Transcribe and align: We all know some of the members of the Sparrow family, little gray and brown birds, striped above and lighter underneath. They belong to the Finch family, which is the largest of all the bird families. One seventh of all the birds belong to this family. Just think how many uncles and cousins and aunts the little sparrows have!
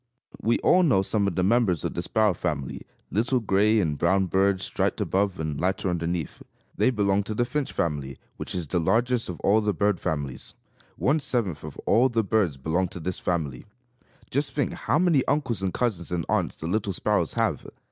We 0.41 0.57
all 0.63 0.81
know 0.81 1.03
some 1.03 1.27
of 1.27 1.35
the 1.35 1.43
members 1.43 1.83
of 1.83 1.93
the 1.93 2.01
Sparrow 2.01 2.33
family, 2.33 2.87
little 3.11 3.39
gray 3.39 3.79
and 3.79 3.99
brown 3.99 4.25
birds, 4.25 4.63
striped 4.63 4.99
above 4.99 5.39
and 5.39 5.61
lighter 5.61 5.91
underneath. 5.91 6.41
They 6.75 6.89
belong 6.89 7.21
to 7.25 7.35
the 7.35 7.45
Finch 7.45 7.71
family, 7.71 8.17
which 8.37 8.55
is 8.55 8.65
the 8.65 8.79
largest 8.79 9.29
of 9.29 9.39
all 9.41 9.61
the 9.61 9.75
bird 9.75 9.99
families. 9.99 10.55
One 10.95 11.19
seventh 11.19 11.63
of 11.63 11.77
all 11.85 12.09
the 12.09 12.23
birds 12.23 12.57
belong 12.57 12.87
to 12.87 12.99
this 12.99 13.19
family. 13.19 13.67
Just 14.31 14.55
think 14.55 14.73
how 14.73 14.97
many 14.97 15.23
uncles 15.25 15.61
and 15.61 15.71
cousins 15.71 16.11
and 16.11 16.25
aunts 16.27 16.55
the 16.55 16.65
little 16.65 16.93
sparrows 16.93 17.33
have! 17.33 17.67